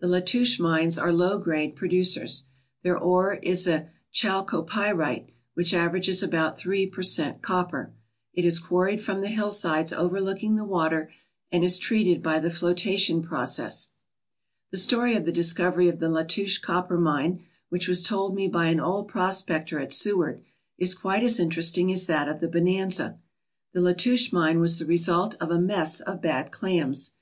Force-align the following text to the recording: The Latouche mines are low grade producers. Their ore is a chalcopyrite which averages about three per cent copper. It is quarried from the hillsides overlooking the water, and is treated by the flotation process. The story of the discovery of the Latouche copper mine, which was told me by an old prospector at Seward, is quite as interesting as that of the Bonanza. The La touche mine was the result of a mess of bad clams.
The 0.00 0.08
Latouche 0.08 0.58
mines 0.58 0.98
are 0.98 1.12
low 1.12 1.38
grade 1.38 1.76
producers. 1.76 2.42
Their 2.82 2.98
ore 2.98 3.34
is 3.40 3.68
a 3.68 3.88
chalcopyrite 4.12 5.28
which 5.54 5.72
averages 5.72 6.24
about 6.24 6.58
three 6.58 6.88
per 6.88 7.02
cent 7.04 7.40
copper. 7.40 7.92
It 8.32 8.44
is 8.44 8.58
quarried 8.58 9.00
from 9.00 9.20
the 9.20 9.28
hillsides 9.28 9.92
overlooking 9.92 10.56
the 10.56 10.64
water, 10.64 11.12
and 11.52 11.62
is 11.62 11.78
treated 11.78 12.20
by 12.20 12.40
the 12.40 12.50
flotation 12.50 13.22
process. 13.22 13.90
The 14.72 14.76
story 14.76 15.14
of 15.14 15.24
the 15.24 15.30
discovery 15.30 15.88
of 15.88 16.00
the 16.00 16.08
Latouche 16.08 16.60
copper 16.62 16.98
mine, 16.98 17.44
which 17.68 17.86
was 17.86 18.02
told 18.02 18.34
me 18.34 18.48
by 18.48 18.66
an 18.70 18.80
old 18.80 19.06
prospector 19.06 19.78
at 19.78 19.92
Seward, 19.92 20.42
is 20.78 20.96
quite 20.96 21.22
as 21.22 21.38
interesting 21.38 21.92
as 21.92 22.06
that 22.06 22.26
of 22.28 22.40
the 22.40 22.48
Bonanza. 22.48 23.20
The 23.72 23.82
La 23.82 23.92
touche 23.92 24.32
mine 24.32 24.58
was 24.58 24.80
the 24.80 24.84
result 24.86 25.36
of 25.40 25.52
a 25.52 25.60
mess 25.60 26.00
of 26.00 26.20
bad 26.20 26.50
clams. 26.50 27.12